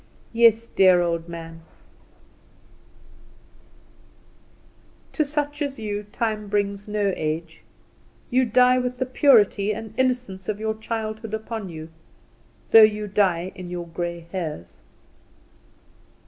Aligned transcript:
Yes, 0.33 0.65
dear 0.65 0.99
old 0.99 1.29
man; 1.29 1.61
to 5.13 5.23
such 5.23 5.61
as 5.61 5.77
you 5.77 6.07
time 6.11 6.47
brings 6.47 6.87
no 6.87 7.13
age. 7.15 7.61
You 8.31 8.45
die 8.45 8.79
with 8.79 8.97
the 8.97 9.05
purity 9.05 9.71
and 9.75 9.93
innocence 9.97 10.49
of 10.49 10.59
your 10.59 10.73
childhood 10.73 11.35
upon 11.35 11.69
you, 11.69 11.89
though 12.71 12.81
you 12.81 13.05
die 13.05 13.51
in 13.53 13.69
your 13.69 13.85
grey 13.85 14.25
hairs. 14.31 14.79